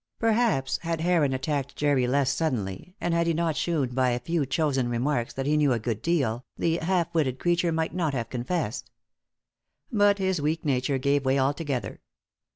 [0.17, 4.47] Perhaps had Heron attacked Jerry less suddenly, and had he not shewn by a few
[4.47, 8.31] chosen remarks that he knew a good deal, the half witted creature might not have
[8.31, 8.89] confessed.
[9.91, 12.01] But his weak nature gave way altogether.